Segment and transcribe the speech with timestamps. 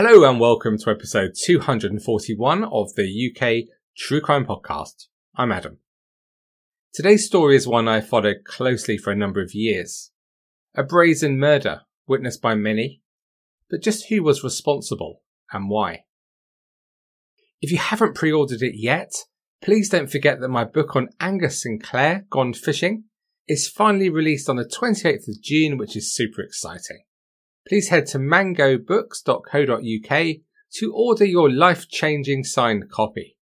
[0.00, 5.06] Hello and welcome to episode 241 of the UK True Crime Podcast.
[5.34, 5.78] I'm Adam.
[6.94, 10.12] Today's story is one I followed closely for a number of years.
[10.76, 13.02] A brazen murder witnessed by many,
[13.68, 16.04] but just who was responsible and why?
[17.60, 19.10] If you haven't pre-ordered it yet,
[19.60, 23.06] please don't forget that my book on Angus Sinclair, Gone Fishing,
[23.48, 27.00] is finally released on the 28th of June, which is super exciting.
[27.68, 30.36] Please head to mangobooks.co.uk
[30.72, 33.36] to order your life-changing signed copy.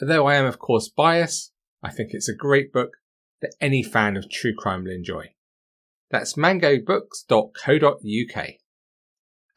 [0.00, 1.52] Although I am of course biased,
[1.82, 2.96] I think it's a great book
[3.42, 5.34] that any fan of true crime will enjoy.
[6.10, 8.48] That's mangobooks.co.uk.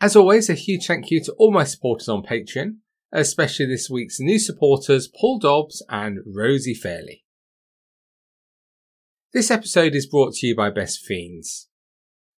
[0.01, 2.77] As always, a huge thank you to all my supporters on Patreon,
[3.13, 7.23] especially this week's new supporters Paul Dobbs and Rosie Fairley.
[9.31, 11.69] This episode is brought to you by Best Fiends.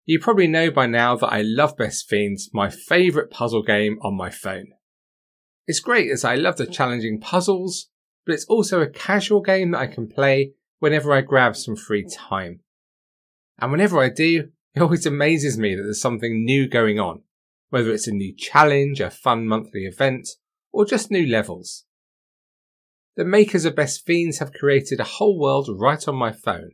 [0.05, 4.17] You probably know by now that I love Best Fiends, my favourite puzzle game on
[4.17, 4.73] my phone.
[5.65, 7.89] It's great as I love the challenging puzzles,
[8.25, 12.05] but it's also a casual game that I can play whenever I grab some free
[12.05, 12.59] time.
[13.59, 17.21] And whenever I do, it always amazes me that there's something new going on,
[17.69, 20.27] whether it's a new challenge, a fun monthly event,
[20.73, 21.85] or just new levels.
[23.15, 26.71] The makers of Best Fiends have created a whole world right on my phone.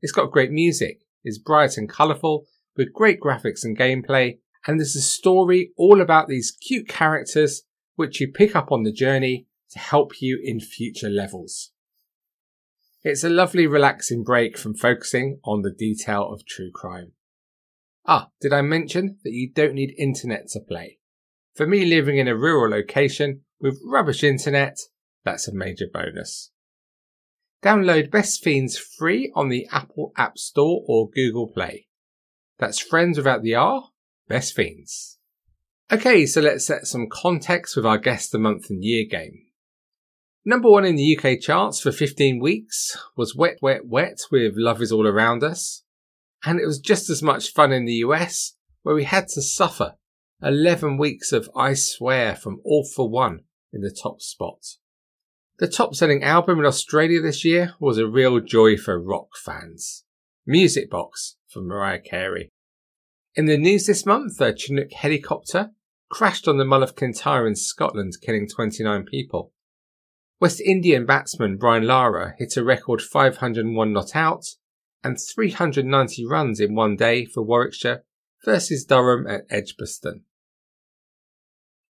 [0.00, 4.96] It's got great music, is bright and colourful, with great graphics and gameplay, and there's
[4.96, 7.62] a story all about these cute characters
[7.96, 11.72] which you pick up on the journey to help you in future levels.
[13.02, 17.12] It's a lovely relaxing break from focusing on the detail of true crime.
[18.06, 20.98] Ah, did I mention that you don't need internet to play?
[21.54, 24.78] For me living in a rural location with rubbish internet,
[25.24, 26.50] that's a major bonus.
[27.62, 31.88] Download Best Fiends free on the Apple App Store or Google Play.
[32.60, 33.88] That's Friends without the R,
[34.28, 35.18] Best Fiends.
[35.90, 39.46] Okay, so let's set some context with our Guess the Month and Year game.
[40.44, 44.82] Number one in the UK charts for 15 weeks was Wet, Wet, Wet with Love
[44.82, 45.84] Is All Around Us.
[46.44, 49.94] And it was just as much fun in the US, where we had to suffer
[50.42, 53.40] 11 weeks of I Swear from All for One
[53.72, 54.66] in the top spot.
[55.58, 60.04] The top selling album in Australia this year was a real joy for rock fans.
[60.46, 62.50] Music Box from Mariah Carey.
[63.36, 65.70] In the news this month, a Chinook helicopter
[66.08, 69.52] crashed on the Mull of Kintyre in Scotland, killing 29 people.
[70.40, 74.46] West Indian batsman Brian Lara hit a record 501 not out
[75.04, 78.02] and 390 runs in one day for Warwickshire
[78.44, 80.24] versus Durham at Edgbaston.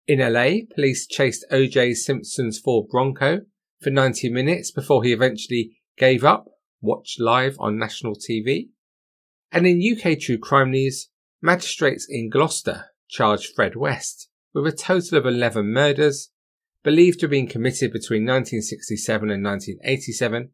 [0.09, 3.43] In LA, police chased OJ Simpson's Ford Bronco
[3.81, 6.49] for 90 minutes before he eventually gave up,
[6.81, 8.71] watched live on national TV.
[9.53, 11.11] And in UK true crime news,
[11.41, 16.31] magistrates in Gloucester charged Fred West with a total of 11 murders
[16.83, 20.51] believed to have been committed between 1967 and 1987,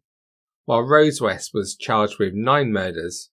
[0.65, 3.31] while Rose West was charged with nine murders,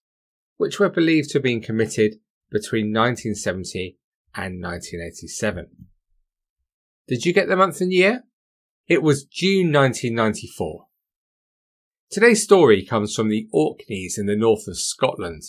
[0.56, 2.16] which were believed to have been committed
[2.50, 3.98] between 1970
[4.34, 5.68] and 1987.
[7.08, 8.24] Did you get the month and year?
[8.88, 10.86] It was June 1994.
[12.10, 15.42] Today's story comes from the Orkneys in the north of Scotland.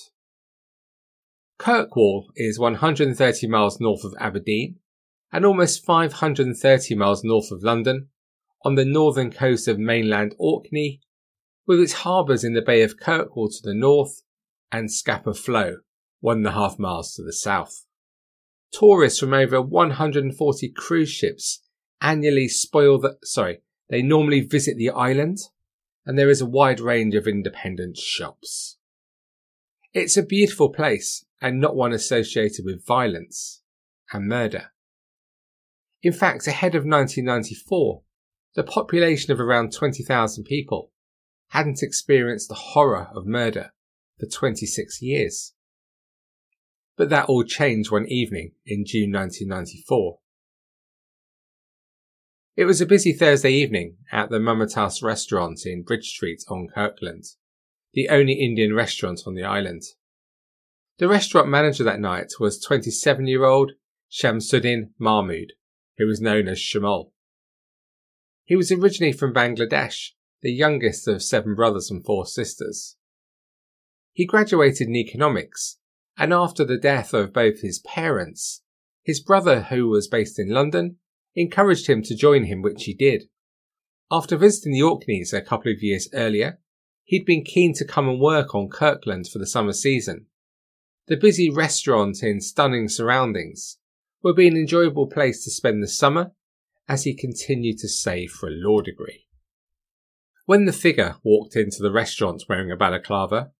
[1.59, 4.80] Kirkwall is 130 miles north of Aberdeen
[5.31, 8.09] and almost 530 miles north of London,
[8.64, 11.02] on the northern coast of mainland Orkney,
[11.66, 14.22] with its harbours in the Bay of Kirkwall to the north
[14.72, 15.78] and Scapa Flow,
[16.19, 17.86] one and a half miles to the south.
[18.72, 21.63] Tourists from over 140 cruise ships
[22.02, 25.38] annually spoil the, sorry, they normally visit the island,
[26.06, 28.78] and there is a wide range of independent shops.
[29.94, 33.62] It's a beautiful place and not one associated with violence
[34.14, 34.72] and murder.
[36.02, 38.02] In fact, ahead of 1994,
[38.56, 40.92] the population of around 20,000 people
[41.50, 43.74] hadn't experienced the horror of murder
[44.20, 45.54] for 26 years.
[46.96, 50.19] But that all changed one evening in June 1994.
[52.56, 57.36] It was a busy Thursday evening at the Mumtaz restaurant in Bridge Street on Kirkwall,
[57.94, 59.81] the only Indian restaurant on the island.
[61.00, 63.72] The restaurant manager that night was 27 year old
[64.12, 65.54] Shamsuddin Mahmood,
[65.98, 67.12] who was known as Shamal.
[68.44, 70.12] He was originally from Bangladesh,
[70.42, 72.95] the youngest of seven brothers and four sisters.
[74.12, 75.80] He graduated in economics,
[76.16, 78.62] and after the death of both his parents,
[79.01, 80.98] his brother, who was based in London,
[81.36, 83.24] encouraged him to join him, which he did.
[84.12, 86.60] After visiting the Orkneys a couple of years earlier,
[87.04, 90.28] he'd been keen to come and work on Kirkwall for the summer season.
[91.07, 93.77] The busy restaurant in stunning surroundings
[94.23, 96.31] would be an enjoyable place to spend the summer
[96.88, 99.27] as he continued to save for a law degree.
[100.45, 103.51] When the figure walked into the restaurant wearing a balaclava,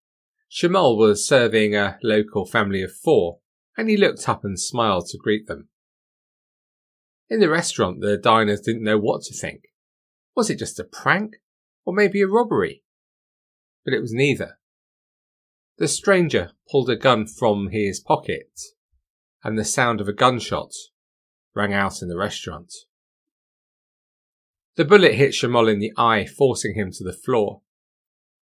[0.50, 3.40] Shamal was serving a local family of four,
[3.78, 5.70] and he looked up and smiled to greet them.
[7.30, 9.64] In the restaurant, the diners didn't know what to think.
[10.36, 11.38] Was it just a prank?
[11.86, 12.84] Or maybe a robbery?
[13.84, 14.60] But it was neither.
[15.78, 18.60] The stranger pulled a gun from his pocket,
[19.44, 20.72] and the sound of a gunshot
[21.56, 22.72] rang out in the restaurant.
[24.76, 27.62] The bullet hit Shamal in the eye, forcing him to the floor.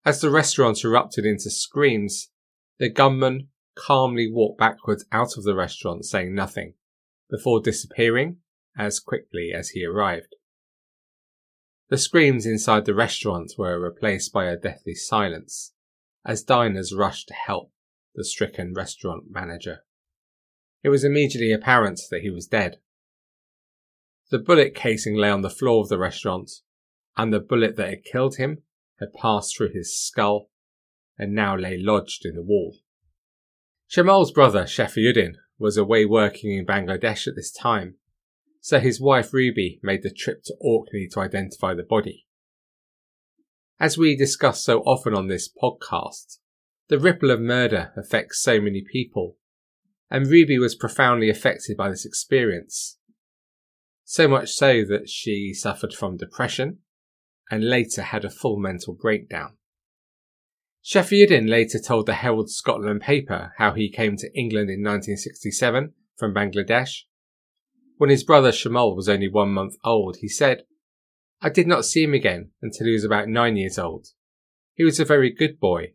[0.05, 2.31] As the restaurant erupted into screams,
[2.79, 6.75] the gunman calmly walked backwards out of the restaurant saying nothing,
[7.29, 8.39] before disappearing
[8.77, 10.35] as quickly as he arrived.
[11.91, 15.73] The screams inside the restaurant were replaced by a deathly silence
[16.25, 17.73] as diners rushed to help
[18.15, 19.81] the stricken restaurant manager.
[20.83, 22.79] It was immediately apparent that he was dead.
[24.31, 26.51] The bullet casing lay on the floor of the restaurant,
[27.17, 28.63] and the bullet that had killed him
[28.99, 30.51] had passed through his skull
[31.19, 32.79] and now lay lodged in the wall.
[33.87, 37.97] Shamal's brother, Shafiuddin, was away working in Bangladesh at this time,
[38.61, 42.27] so his wife Ruby made the trip to Orkney to identify the body.
[43.81, 46.37] As we discuss so often on this podcast,
[46.89, 49.39] the ripple of murder affects so many people,
[50.11, 52.99] and Ruby was profoundly affected by this experience.
[54.05, 56.81] So much so that she suffered from depression
[57.51, 59.57] and later had a full mental breakdown.
[60.85, 66.35] Shafiuddin later told the Herald Scotland paper how he came to England in 1967 from
[66.35, 67.05] Bangladesh
[68.01, 70.63] when his brother Shamal was only one month old, he said,
[71.43, 74.09] I did not see him again until he was about nine years old.
[74.75, 75.95] He was a very good boy.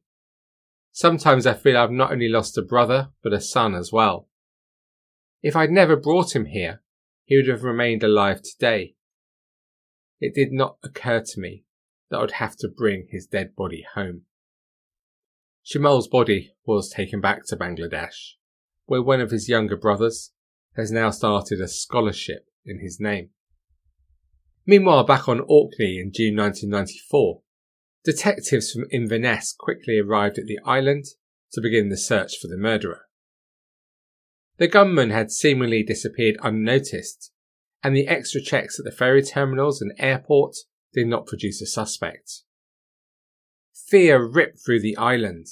[0.92, 4.30] Sometimes I feel I've not only lost a brother, but a son as well.
[5.44, 6.81] If I'd never brought him here,
[7.25, 8.95] he would have remained alive today.
[10.19, 11.65] It did not occur to me
[12.09, 14.21] that I would have to bring his dead body home.
[15.63, 18.33] Shamal's body was taken back to Bangladesh,
[18.86, 20.31] where one of his younger brothers,
[20.75, 23.30] has now started a scholarship in his name.
[24.65, 27.41] Meanwhile, back on Orkney in June 1994,
[28.03, 31.06] detectives from Inverness quickly arrived at the island
[31.51, 33.01] to begin the search for the murderer.
[34.57, 37.31] The gunman had seemingly disappeared unnoticed,
[37.83, 40.56] and the extra checks at the ferry terminals and airport
[40.94, 42.41] did not produce a suspect.
[43.73, 45.47] Fear ripped through the island,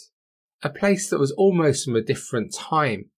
[0.64, 3.12] a place that was almost from a different time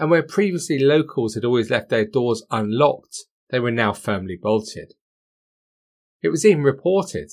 [0.00, 4.94] and where previously locals had always left their doors unlocked, they were now firmly bolted.
[6.22, 7.30] It was even reported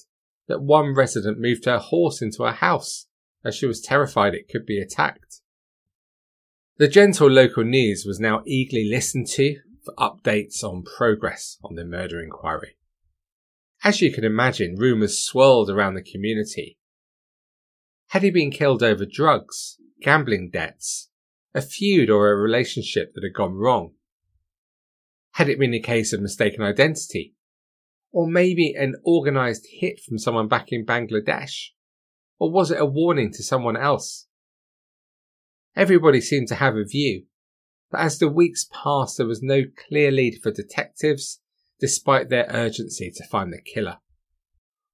[0.47, 3.07] that one resident moved her horse into a house
[3.43, 5.41] as she was terrified it could be attacked.
[6.77, 11.85] The gentle local news was now eagerly listened to for updates on progress on the
[11.85, 12.77] murder inquiry.
[13.83, 16.77] As you can imagine, rumours swirled around the community.
[18.07, 21.09] Had he been killed over drugs, gambling debts,
[21.53, 23.93] a feud or a relationship that had gone wrong?
[25.31, 27.35] Had it been a case of mistaken identity?
[28.11, 31.69] Or maybe an organised hit from someone back in Bangladesh?
[32.39, 34.27] Or was it a warning to someone else?
[35.75, 37.25] Everybody seemed to have a view,
[37.91, 41.39] but as the weeks passed, there was no clear lead for detectives,
[41.79, 43.97] despite their urgency to find the killer.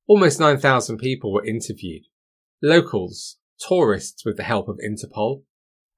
[0.08, 2.04] Almost 9,000 people were interviewed.
[2.62, 5.44] Locals, tourists with the help of Interpol,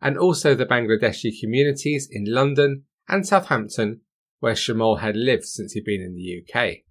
[0.02, 4.02] and also the Bangladeshi communities in London and Southampton,
[4.40, 6.85] where Shamal had lived since he'd been in the UK.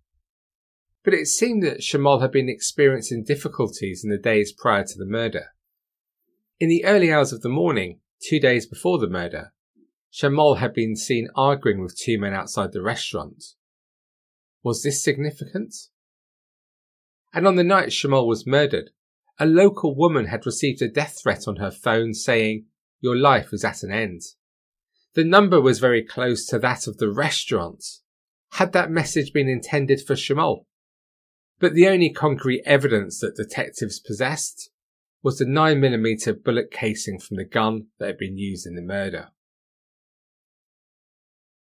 [1.05, 5.05] But it seemed that Shamal had been experiencing difficulties in the days prior to the
[5.05, 5.49] murder.
[6.59, 9.53] In the early hours of the morning, two days before the murder,
[10.13, 13.45] Shamal had been seen arguing with two men outside the restaurant.
[14.63, 15.75] Was this significant?
[17.35, 18.91] And on the night Shamal was murdered,
[19.39, 22.67] a local woman had received a death threat on her phone saying,
[23.01, 24.23] your life is at an end.
[25.15, 27.85] The number was very close to that of the restaurant.
[28.53, 30.65] Had that message been intended for Shamal?
[31.65, 34.69] But the only concrete evidence that detectives possessed
[35.23, 39.31] was the 9mm bullet casing from the gun that had been used in the murder.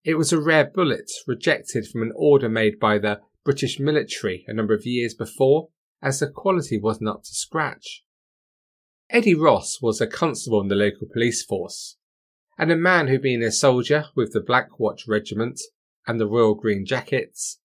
[0.04, 4.54] It was a rare bullet rejected from an order made by the British military a
[4.54, 8.04] number of years before, as the quality wasn't up to scratch.
[9.10, 11.98] Eddie Ross was a constable in the local police force,
[12.56, 15.60] and a man who'd been a soldier with the Black Watch Regiment
[16.06, 17.60] and the Royal Green Jackets,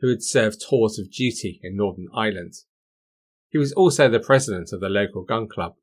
[0.00, 2.54] who had served tours of duty in Northern Ireland.
[3.48, 5.74] He was also the president of the local gun club.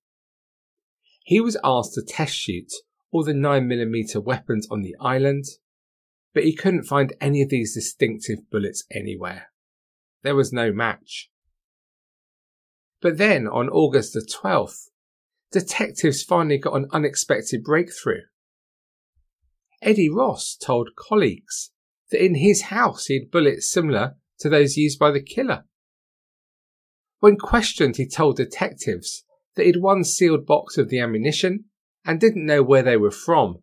[1.23, 2.71] He was asked to test shoot
[3.11, 5.45] all the 9mm weapons on the island,
[6.33, 9.47] but he couldn't find any of these distinctive bullets anywhere.
[10.21, 11.29] There was no match.
[13.01, 14.89] But then, on August the 12th,
[15.51, 18.23] detectives finally got an unexpected breakthrough.
[19.81, 21.71] Eddie Ross told colleagues
[22.11, 25.65] that in his house he had bullets similar to those used by the killer.
[27.19, 29.23] When questioned, he told detectives
[29.55, 31.65] that he'd one sealed box of the ammunition
[32.05, 33.59] and didn't know where they were from,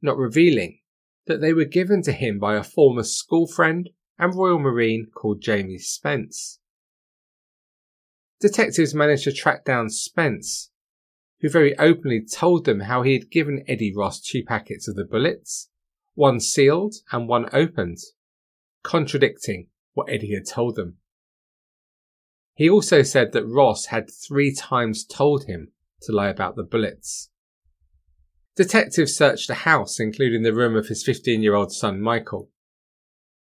[0.00, 0.78] not revealing
[1.26, 5.40] that they were given to him by a former school friend and Royal Marine called
[5.40, 6.58] Jamie Spence.
[8.40, 10.70] Detectives managed to track down Spence,
[11.40, 15.04] who very openly told them how he had given Eddie Ross two packets of the
[15.04, 15.68] bullets,
[16.14, 17.98] one sealed and one opened,
[18.82, 20.96] contradicting what Eddie had told them.
[22.54, 27.30] He also said that Ross had three times told him to lie about the bullets.
[28.56, 32.50] Detectives searched the house, including the room of his 15 year old son Michael.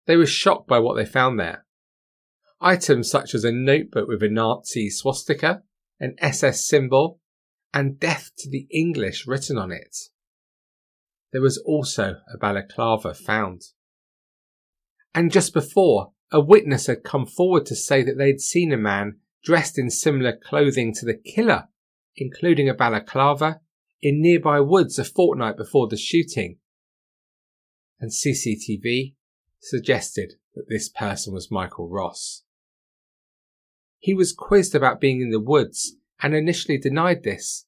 [0.06, 1.66] They were shocked by what they found there.
[2.62, 5.64] Items such as a notebook with a Nazi swastika,
[6.00, 7.20] an SS symbol,
[7.74, 9.96] and death to the English written on it.
[11.32, 13.62] There was also a balaclava found.
[15.14, 19.20] And just before, a witness had come forward to say that they'd seen a man
[19.44, 21.68] dressed in similar clothing to the killer,
[22.16, 23.62] including a balaclava
[24.02, 26.58] in nearby woods a fortnight before the shooting.
[28.00, 29.16] And CCTV
[29.60, 32.44] suggested that this person was Michael Ross.
[34.00, 37.66] He was quizzed about being in the woods and initially denied this,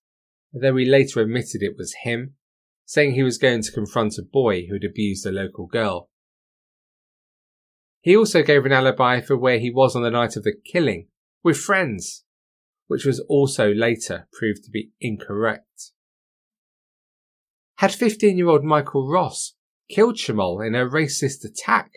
[0.53, 2.35] though he later admitted it was him,
[2.91, 6.09] saying he was going to confront a boy who had abused a local girl.
[8.01, 11.07] He also gave an alibi for where he was on the night of the killing,
[11.41, 12.25] with friends,
[12.87, 15.91] which was also later proved to be incorrect.
[17.77, 19.53] Had 15 year old Michael Ross
[19.89, 21.91] killed Shamal in a racist attack?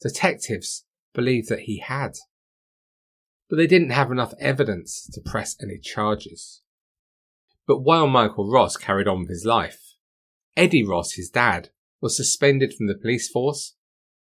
[0.00, 2.12] Detectives believed that he had.
[3.50, 6.62] But they didn't have enough evidence to press any charges.
[7.70, 9.94] But while Michael Ross carried on with his life,
[10.56, 11.68] Eddie Ross, his dad,
[12.00, 13.76] was suspended from the police force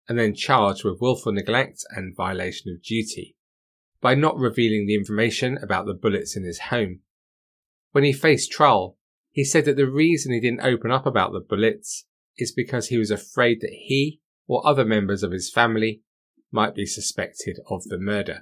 [0.07, 3.35] and then charged with willful neglect and violation of duty
[4.01, 6.99] by not revealing the information about the bullets in his home.
[7.91, 8.99] When he faced trial,
[9.31, 12.05] he said that the reason he didn't open up about the bullets
[12.37, 16.03] is because he was afraid that he or other members of his family
[16.51, 18.41] might be suspected of the murder.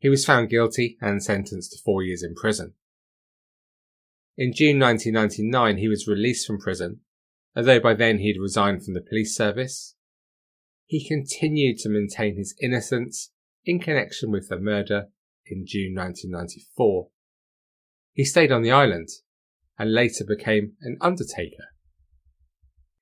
[0.00, 2.74] He was found guilty and sentenced to four years in prison.
[4.40, 7.00] In June 1999, he was released from prison,
[7.54, 9.96] although by then he had resigned from the police service.
[10.86, 13.32] He continued to maintain his innocence
[13.66, 15.08] in connection with the murder
[15.44, 17.08] in June 1994.
[18.14, 19.10] He stayed on the island
[19.78, 21.74] and later became an undertaker.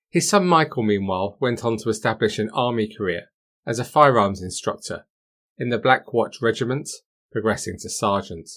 [0.09, 3.27] His son Michael, meanwhile, went on to establish an army career
[3.65, 5.07] as a firearms instructor
[5.57, 6.91] in the Black Watch Regiment,
[7.31, 8.51] progressing to sergeant.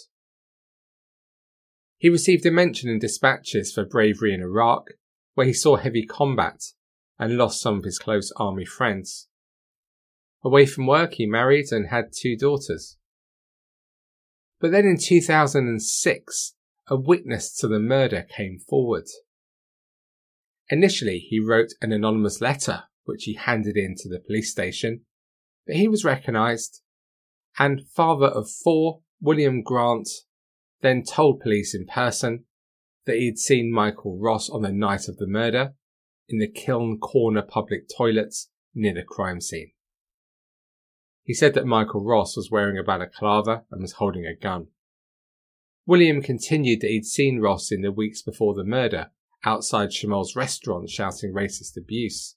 [2.02, 4.88] He received a mention in dispatches for bravery in Iraq,
[5.36, 6.64] where he saw heavy combat
[7.20, 9.28] and lost some of his close army friends.
[10.44, 12.98] Away from work, he married and had two daughters.
[14.60, 16.56] But then in 2006,
[16.88, 19.06] a witness to the murder came forward.
[20.70, 25.02] Initially, he wrote an anonymous letter which he handed in to the police station,
[25.68, 26.82] but he was recognised,
[27.60, 30.10] and father of four, William Grant,
[30.82, 32.46] then told police in person
[33.06, 35.74] that he had seen Michael Ross on the night of the murder
[36.28, 39.72] in the Kiln Corner public toilets near the crime scene.
[41.24, 44.68] He said that Michael Ross was wearing a balaclava and was holding a gun.
[45.86, 49.12] William continued that he'd seen Ross in the weeks before the murder
[49.44, 52.36] outside Shamal's restaurant shouting racist abuse.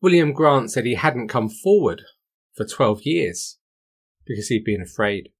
[0.00, 2.02] William Grant said he hadn't come forward
[2.54, 3.58] for 12 years
[4.26, 5.30] because he'd been afraid.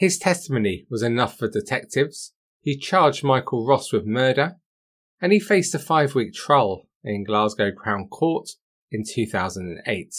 [0.00, 2.32] His testimony was enough for detectives.
[2.62, 4.56] He charged Michael Ross with murder
[5.20, 8.48] and he faced a five week trial in Glasgow Crown Court
[8.90, 10.14] in 2008.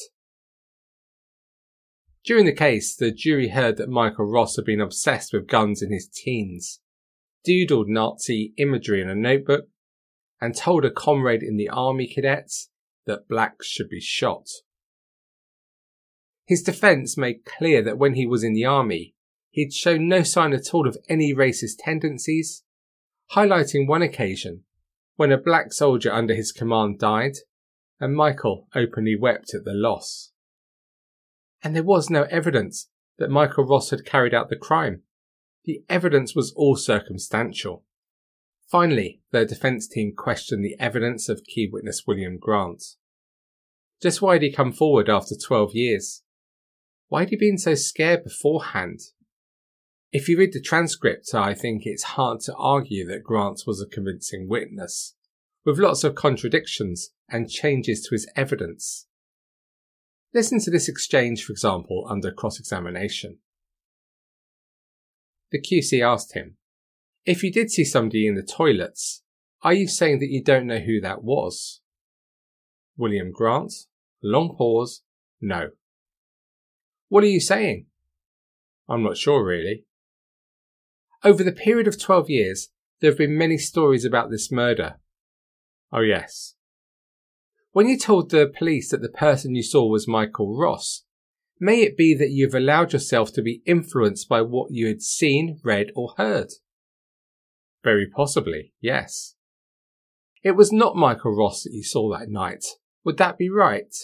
[2.23, 5.91] During the case, the jury heard that Michael Ross had been obsessed with guns in
[5.91, 6.79] his teens,
[7.43, 9.65] doodled Nazi imagery in a notebook,
[10.39, 12.69] and told a comrade in the army cadets
[13.07, 14.47] that blacks should be shot.
[16.45, 19.15] His defence made clear that when he was in the army,
[19.51, 22.63] he'd shown no sign at all of any racist tendencies,
[23.33, 24.63] highlighting one occasion
[25.15, 27.35] when a black soldier under his command died
[27.99, 30.31] and Michael openly wept at the loss.
[31.63, 32.89] And there was no evidence
[33.19, 35.03] that Michael Ross had carried out the crime.
[35.65, 37.83] The evidence was all circumstantial.
[38.67, 42.83] Finally, their defence team questioned the evidence of key witness William Grant.
[44.01, 46.23] Just why had he come forward after 12 years?
[47.09, 49.01] Why had he been so scared beforehand?
[50.13, 53.85] If you read the transcript, I think it's hard to argue that Grant was a
[53.85, 55.15] convincing witness,
[55.63, 59.07] with lots of contradictions and changes to his evidence.
[60.33, 63.37] Listen to this exchange, for example, under cross examination.
[65.51, 66.57] The QC asked him,
[67.25, 69.23] If you did see somebody in the toilets,
[69.61, 71.79] are you saying that you don't know who that was?
[72.97, 73.71] William Grant,
[74.21, 75.03] long pause,
[75.39, 75.69] no.
[77.07, 77.85] What are you saying?
[78.89, 79.85] I'm not sure really.
[81.23, 84.95] Over the period of 12 years, there have been many stories about this murder.
[85.91, 86.55] Oh yes.
[87.71, 91.03] When you told the police that the person you saw was Michael Ross,
[91.59, 95.01] may it be that you have allowed yourself to be influenced by what you had
[95.01, 96.49] seen, read, or heard?
[97.83, 99.35] Very possibly, yes.
[100.43, 102.65] It was not Michael Ross that you saw that night.
[103.03, 103.95] Would that be right?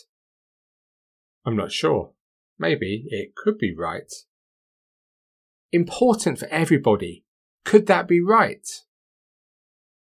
[1.46, 2.12] I'm not sure.
[2.60, 4.12] Maybe it could be right.
[5.72, 7.24] Important for everybody.
[7.66, 8.66] Could that be right?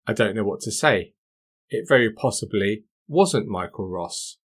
[0.07, 1.13] I don't know what to say.
[1.69, 4.37] It very possibly wasn't Michael Ross.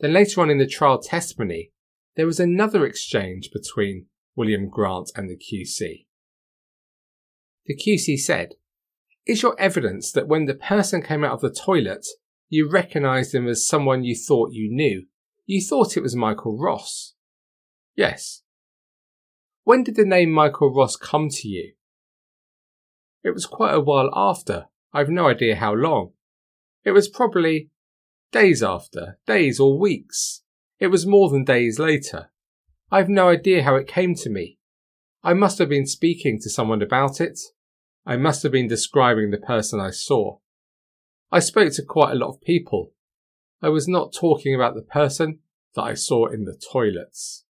[0.00, 1.72] Then later on in the trial testimony,
[2.16, 6.06] there was another exchange between William Grant and the QC.
[7.66, 8.54] The QC said,
[9.26, 12.06] Is your evidence that when the person came out of the toilet,
[12.48, 15.06] you recognised him as someone you thought you knew
[15.46, 17.14] you thought it was Michael Ross.
[17.94, 18.42] Yes.
[19.66, 21.72] When did the name Michael Ross come to you?
[23.24, 24.66] It was quite a while after.
[24.92, 26.12] I've no idea how long.
[26.84, 27.70] It was probably
[28.30, 30.42] days after, days or weeks.
[30.78, 32.30] It was more than days later.
[32.92, 34.60] I've no idea how it came to me.
[35.24, 37.40] I must have been speaking to someone about it.
[38.06, 40.38] I must have been describing the person I saw.
[41.32, 42.92] I spoke to quite a lot of people.
[43.60, 45.40] I was not talking about the person
[45.74, 47.45] that I saw in the toilets.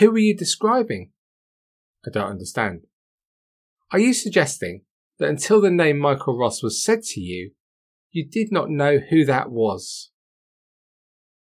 [0.00, 1.10] Who are you describing?
[2.06, 2.86] I don't understand.
[3.92, 4.84] Are you suggesting
[5.18, 7.50] that until the name Michael Ross was said to you,
[8.10, 10.10] you did not know who that was?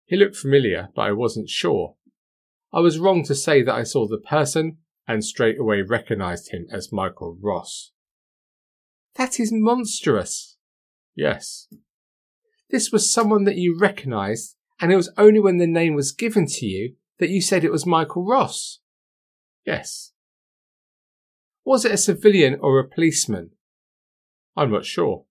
[0.05, 1.95] He looked familiar, but I wasn't sure.
[2.71, 6.67] I was wrong to say that I saw the person and straight away recognised him
[6.71, 7.91] as Michael Ross.
[9.15, 10.55] That is monstrous.
[11.15, 11.67] Yes,
[12.69, 16.45] this was someone that you recognised, and it was only when the name was given
[16.45, 18.80] to you that you said it was Michael Ross.
[19.65, 20.13] Yes.
[21.65, 23.51] Was it a civilian or a policeman?
[24.56, 25.25] I'm not sure.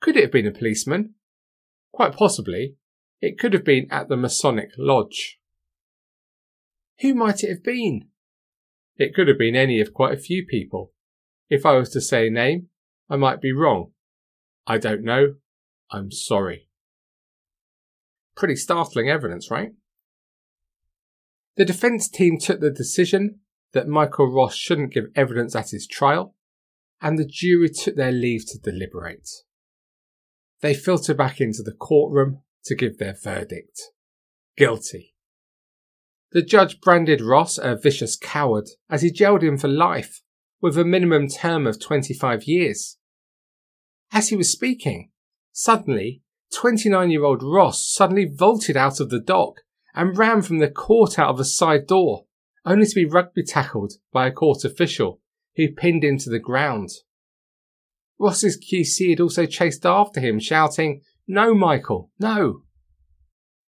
[0.00, 1.14] Could it have been a policeman?
[1.92, 2.76] Quite possibly.
[3.20, 5.38] It could have been at the Masonic Lodge.
[7.00, 8.08] Who might it have been?
[8.96, 10.92] It could have been any of quite a few people.
[11.48, 12.68] If I was to say a name,
[13.08, 13.92] I might be wrong.
[14.66, 15.34] I don't know.
[15.90, 16.68] I'm sorry.
[18.36, 19.72] Pretty startling evidence, right?
[21.56, 23.40] The defence team took the decision
[23.72, 26.34] that Michael Ross shouldn't give evidence at his trial,
[27.00, 29.28] and the jury took their leave to deliberate.
[30.60, 33.80] They filter back into the courtroom to give their verdict.
[34.56, 35.14] Guilty.
[36.30, 40.22] The judge branded Ross a vicious coward as he jailed him for life,
[40.60, 42.96] with a minimum term of 25 years.
[44.12, 45.10] As he was speaking,
[45.52, 46.22] Suddenly,
[46.54, 49.60] 29 year old Ross suddenly vaulted out of the dock
[49.94, 52.26] and ran from the court out of a side door,
[52.64, 55.20] only to be rugby tackled by a court official
[55.56, 56.90] who pinned him to the ground.
[58.18, 62.62] Ross's QC had also chased after him, shouting, No, Michael, no.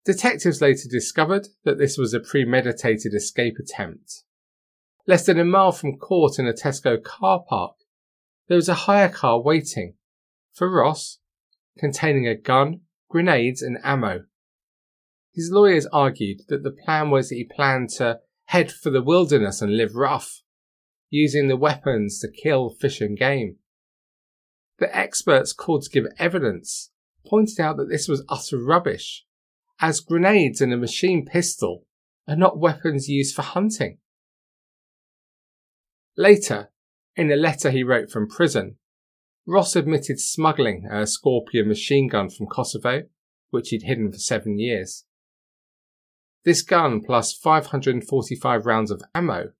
[0.05, 4.23] Detectives later discovered that this was a premeditated escape attempt.
[5.07, 7.75] Less than a mile from court in a Tesco car park,
[8.47, 9.95] there was a hire car waiting
[10.51, 11.19] for Ross
[11.77, 14.25] containing a gun, grenades, and ammo.
[15.33, 19.61] His lawyers argued that the plan was that he planned to head for the wilderness
[19.61, 20.41] and live rough,
[21.09, 23.57] using the weapons to kill fish and game.
[24.79, 26.91] The experts called to give evidence
[27.25, 29.25] pointed out that this was utter rubbish,
[29.79, 31.85] as grenades and a machine pistol
[32.27, 33.99] are not weapons used for hunting.
[36.17, 36.71] Later,
[37.15, 38.77] in a letter he wrote from prison,
[39.45, 43.03] Ross admitted smuggling a Scorpion machine gun from Kosovo,
[43.49, 45.05] which he'd hidden for seven years.
[46.43, 49.51] This gun, plus 545 rounds of ammo,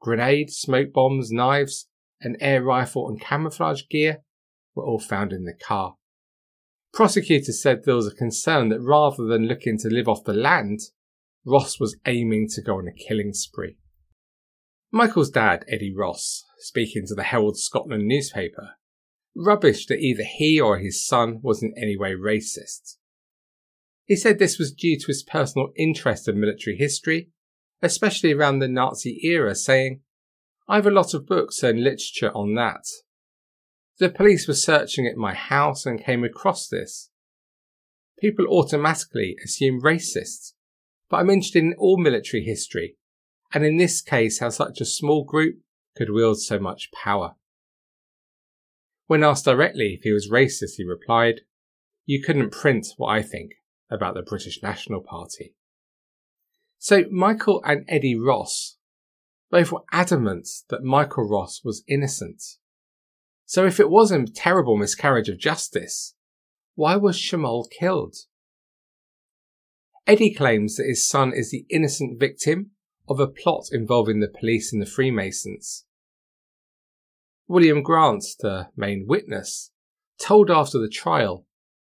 [0.00, 1.88] grenades, smoke bombs, knives,
[2.20, 4.18] an air rifle, and camouflage gear,
[4.74, 5.96] were all found in the car.
[6.92, 10.80] Prosecutors said there was a concern that rather than looking to live off the land,
[11.44, 13.76] Ross was aiming to go on a killing spree.
[14.90, 18.76] Michael's dad, Eddie Ross, speaking to the Herald Scotland newspaper,
[19.36, 22.96] rubbished that either he or his son was in any way racist.
[24.06, 27.30] He said this was due to his personal interest in military history,
[27.82, 30.00] especially around the Nazi era, saying,
[30.68, 32.84] I have a lot of books and literature on that.
[33.98, 37.10] The police were searching at my house and came across this.
[38.20, 40.52] People automatically assume racists,
[41.10, 42.96] but I'm interested in all military history,
[43.52, 45.56] and in this case how such a small group
[45.96, 47.34] could wield so much power.
[49.06, 51.42] When asked directly if he was racist, he replied,
[52.04, 53.52] You couldn't print what I think
[53.90, 55.54] about the British National Party.
[56.78, 58.76] So Michael and Eddie Ross
[59.50, 62.42] both were adamant that Michael Ross was innocent.
[63.44, 66.14] So if it was a terrible miscarriage of justice,
[66.74, 68.16] why was Shamal killed?
[70.06, 72.72] Eddie claims that his son is the innocent victim
[73.08, 75.84] of a plot involving the police and the Freemasons.
[77.48, 79.70] William Grant, the main witness,
[80.18, 81.45] told after the trial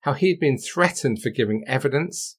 [0.07, 2.38] how he had been threatened for giving evidence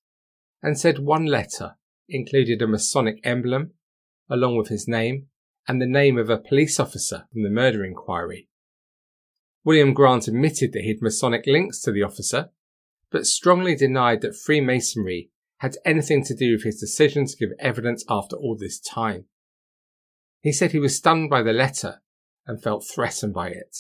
[0.64, 1.76] and said one letter
[2.08, 3.74] included a Masonic emblem
[4.30, 5.28] along with his name
[5.68, 8.48] and the name of a police officer from the murder inquiry.
[9.66, 12.52] William Grant admitted that he had Masonic links to the officer,
[13.12, 18.06] but strongly denied that Freemasonry had anything to do with his decision to give evidence
[18.08, 19.26] after all this time.
[20.40, 22.02] He said he was stunned by the letter
[22.46, 23.76] and felt threatened by it.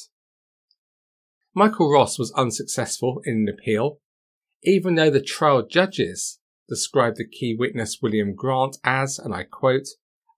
[1.57, 3.99] Michael Ross was unsuccessful in an appeal,
[4.61, 6.37] even though the trial judges
[6.69, 9.87] described the key witness William Grant as, and I quote,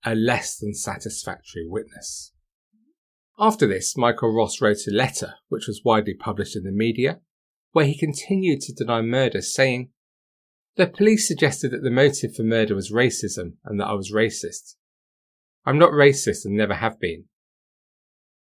[0.06, 2.32] a less than satisfactory witness.
[3.38, 7.20] After this, Michael Ross wrote a letter which was widely published in the media,
[7.74, 9.90] where he continued to deny murder, saying,
[10.78, 14.76] The police suggested that the motive for murder was racism and that I was racist.
[15.66, 17.26] I'm not racist and never have been.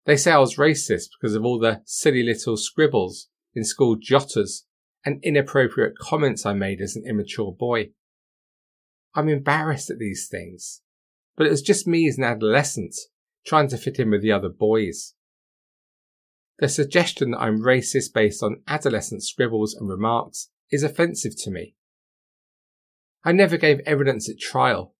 [0.08, 4.64] They say I was racist because of all the silly little scribbles in school jotters
[5.04, 7.90] and inappropriate comments I made as an immature boy.
[9.14, 10.80] I'm embarrassed at these things,
[11.36, 12.94] but it was just me as an adolescent
[13.44, 15.12] trying to fit in with the other boys.
[16.58, 21.74] The suggestion that I'm racist based on adolescent scribbles and remarks is offensive to me.
[23.24, 24.94] I never gave evidence at trial.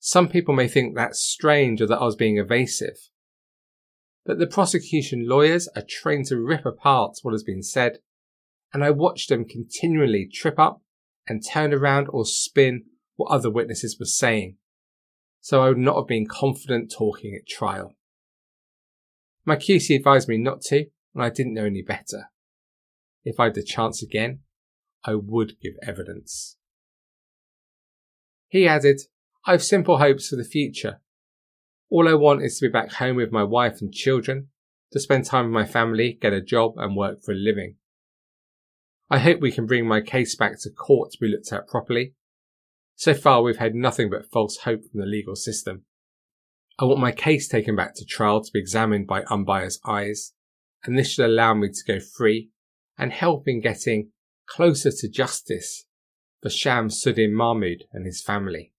[0.00, 2.96] Some people may think that's strange or that I was being evasive
[4.28, 7.98] but the prosecution lawyers are trained to rip apart what has been said,
[8.74, 10.82] and I watched them continually trip up
[11.26, 12.84] and turn around or spin
[13.16, 14.58] what other witnesses were saying,
[15.40, 17.96] so I would not have been confident talking at trial.
[19.46, 22.28] My QC advised me not to, and I didn't know any better.
[23.24, 24.40] If I had the chance again,
[25.06, 26.58] I would give evidence.
[28.48, 29.00] He added,
[29.46, 31.00] I have simple hopes for the future
[31.90, 34.48] all I want is to be back home with my wife and children,
[34.92, 37.76] to spend time with my family, get a job, and work for a living.
[39.10, 42.14] I hope we can bring my case back to court to be looked at properly.
[42.94, 45.84] So far, we've had nothing but false hope from the legal system.
[46.78, 50.32] I want my case taken back to trial to be examined by unbiased eyes,
[50.84, 52.50] and this should allow me to go free
[52.98, 54.10] and help in getting
[54.46, 55.86] closer to justice
[56.42, 58.72] for Sham Shamsuddin Mahmood and his family.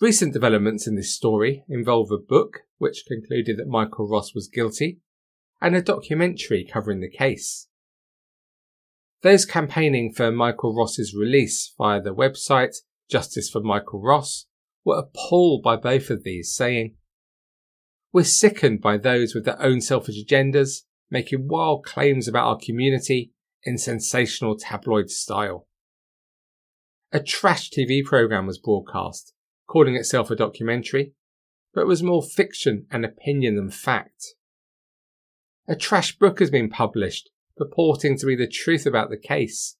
[0.00, 5.00] Recent developments in this story involve a book which concluded that Michael Ross was guilty
[5.60, 7.68] and a documentary covering the case.
[9.20, 12.76] Those campaigning for Michael Ross's release via the website
[13.10, 14.46] Justice for Michael Ross
[14.86, 16.94] were appalled by both of these, saying,
[18.10, 23.32] We're sickened by those with their own selfish agendas making wild claims about our community
[23.64, 25.66] in sensational tabloid style.
[27.12, 29.34] A trash TV program was broadcast
[29.70, 31.12] calling itself a documentary,
[31.72, 34.34] but was more fiction and opinion than fact.
[35.68, 39.76] A trash book has been published purporting to be the truth about the case,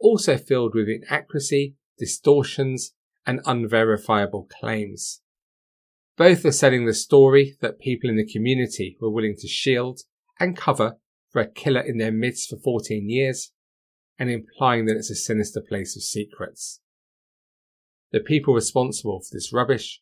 [0.00, 2.94] also filled with inaccuracy, distortions,
[3.26, 5.20] and unverifiable claims.
[6.16, 10.00] Both are selling the story that people in the community were willing to shield
[10.40, 10.96] and cover
[11.30, 13.52] for a killer in their midst for 14 years,
[14.18, 16.80] and implying that it's a sinister place of secrets.
[18.10, 20.00] The people responsible for this rubbish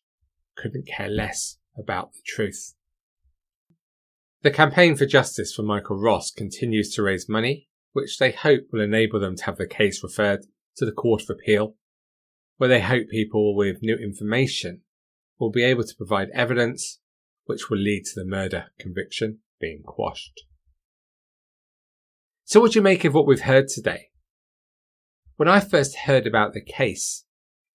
[0.55, 2.73] couldn't care less about the truth.
[4.43, 8.81] The campaign for justice for Michael Ross continues to raise money, which they hope will
[8.81, 10.45] enable them to have the case referred
[10.77, 11.75] to the Court of Appeal,
[12.57, 14.81] where they hope people with new information
[15.39, 16.99] will be able to provide evidence
[17.45, 20.43] which will lead to the murder conviction being quashed.
[22.43, 24.09] So what do you make of what we've heard today?
[25.35, 27.25] When I first heard about the case,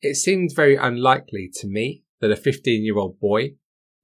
[0.02, 3.54] it seemed very unlikely to me that a 15 year old boy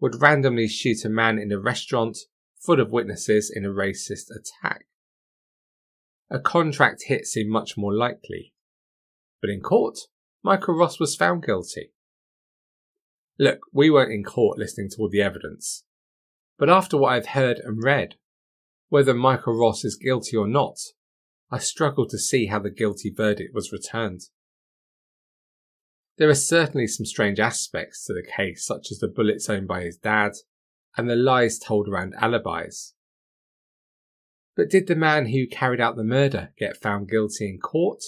[0.01, 2.17] would randomly shoot a man in a restaurant
[2.57, 4.87] full of witnesses in a racist attack.
[6.31, 8.53] A contract hit seemed much more likely.
[9.41, 9.99] But in court,
[10.43, 11.93] Michael Ross was found guilty.
[13.39, 15.85] Look, we weren't in court listening to all the evidence.
[16.59, 18.17] But after what I've heard and read,
[18.89, 20.79] whether Michael Ross is guilty or not,
[21.51, 24.23] I struggle to see how the guilty verdict was returned.
[26.19, 29.83] There are certainly some strange aspects to the case, such as the bullets owned by
[29.83, 30.33] his dad
[30.97, 32.95] and the lies told around alibis.
[34.57, 38.03] But did the man who carried out the murder get found guilty in court?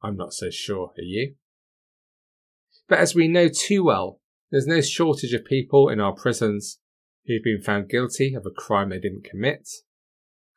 [0.00, 1.34] I'm not so sure, are you?
[2.88, 4.20] But as we know too well,
[4.52, 6.78] there's no shortage of people in our prisons
[7.26, 9.68] who've been found guilty of a crime they didn't commit,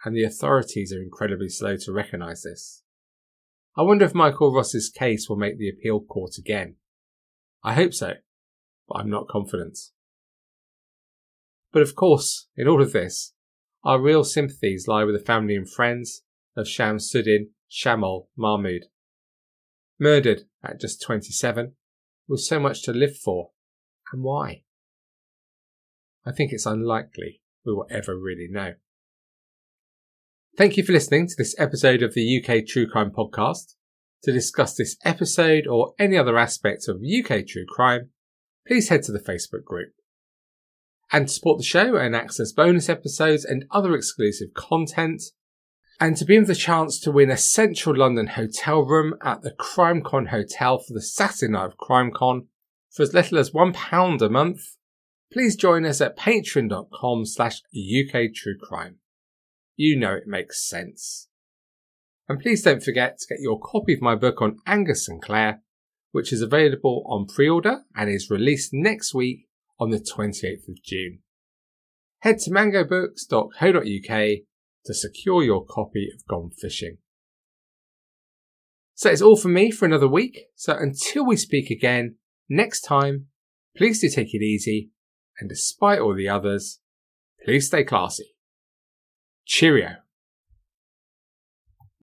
[0.06, 2.84] and the authorities are incredibly slow to recognise this.
[3.78, 6.76] I wonder if Michael Ross's case will make the appeal court again.
[7.64, 8.14] I hope so,
[8.88, 9.78] but I'm not confident.
[11.72, 13.34] But of course, in all of this,
[13.84, 16.24] our real sympathies lie with the family and friends
[16.56, 18.88] of Shamsuddin Shamal Mahmood.
[19.98, 21.74] Murdered at just 27,
[22.28, 23.52] with so much to live for,
[24.12, 24.64] and why?
[26.26, 28.74] I think it's unlikely we will ever really know.
[30.58, 33.76] Thank you for listening to this episode of the UK True Crime Podcast.
[34.24, 38.10] To discuss this episode or any other aspects of UK True Crime,
[38.68, 39.94] please head to the Facebook group.
[41.10, 45.24] And to support the show and access bonus episodes and other exclusive content,
[46.02, 49.52] and to be in the chance to win a central London hotel room at the
[49.52, 52.48] CrimeCon Hotel for the Saturday night of CrimeCon
[52.92, 54.62] for as little as £1 a month,
[55.32, 58.96] please join us at patreon.com slash uktruecrime.
[59.76, 61.28] You know it makes sense.
[62.28, 65.62] And please don't forget to get your copy of my book on Angus Sinclair,
[66.12, 69.48] which is available on pre-order and is released next week
[69.80, 71.20] on the 28th of June.
[72.20, 74.28] Head to mangobooks.co.uk
[74.86, 76.98] to secure your copy of Gone Fishing.
[78.94, 80.40] So it's all for me for another week.
[80.56, 83.28] So until we speak again next time,
[83.76, 84.92] please do take it easy
[85.40, 86.80] and despite all the others,
[87.44, 88.31] please stay classy.
[89.46, 90.01] Cheerio.